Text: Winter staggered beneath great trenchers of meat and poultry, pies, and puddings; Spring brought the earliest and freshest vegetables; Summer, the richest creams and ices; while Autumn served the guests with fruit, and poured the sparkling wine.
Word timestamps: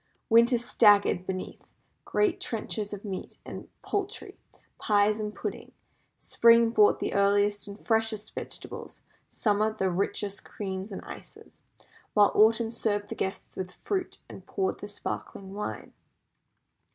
Winter 0.31 0.57
staggered 0.57 1.27
beneath 1.27 1.71
great 2.05 2.41
trenchers 2.41 2.91
of 2.91 3.05
meat 3.05 3.37
and 3.45 3.69
poultry, 3.83 4.35
pies, 4.79 5.19
and 5.19 5.35
puddings; 5.35 5.73
Spring 6.17 6.71
brought 6.71 6.97
the 6.99 7.13
earliest 7.13 7.67
and 7.67 7.79
freshest 7.79 8.33
vegetables; 8.33 9.03
Summer, 9.29 9.71
the 9.71 9.91
richest 9.91 10.43
creams 10.43 10.91
and 10.91 11.03
ices; 11.03 11.61
while 12.15 12.31
Autumn 12.33 12.71
served 12.71 13.09
the 13.09 13.15
guests 13.15 13.55
with 13.55 13.69
fruit, 13.71 14.17
and 14.27 14.43
poured 14.47 14.79
the 14.79 14.87
sparkling 14.87 15.53
wine. 15.53 15.93